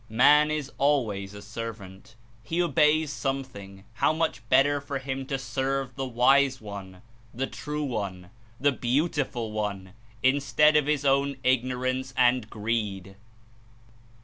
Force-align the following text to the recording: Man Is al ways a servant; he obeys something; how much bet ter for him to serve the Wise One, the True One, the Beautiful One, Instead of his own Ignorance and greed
Man 0.09 0.49
Is 0.49 0.71
al 0.79 1.05
ways 1.05 1.35
a 1.35 1.43
servant; 1.43 2.15
he 2.41 2.59
obeys 2.59 3.13
something; 3.13 3.83
how 3.93 4.11
much 4.11 4.41
bet 4.49 4.65
ter 4.65 4.81
for 4.81 4.97
him 4.97 5.27
to 5.27 5.37
serve 5.37 5.93
the 5.95 6.07
Wise 6.07 6.59
One, 6.59 7.03
the 7.35 7.45
True 7.45 7.83
One, 7.83 8.31
the 8.59 8.71
Beautiful 8.71 9.51
One, 9.51 9.93
Instead 10.23 10.75
of 10.75 10.87
his 10.87 11.05
own 11.05 11.37
Ignorance 11.43 12.15
and 12.17 12.49
greed 12.49 13.15